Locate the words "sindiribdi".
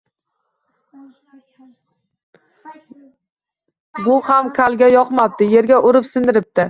6.13-6.59